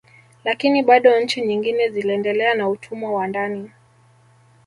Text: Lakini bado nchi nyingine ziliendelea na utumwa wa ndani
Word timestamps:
Lakini 0.43 0.83
bado 0.83 1.19
nchi 1.21 1.41
nyingine 1.41 1.89
ziliendelea 1.89 2.53
na 2.53 2.69
utumwa 2.69 3.11
wa 3.13 3.27
ndani 3.27 3.71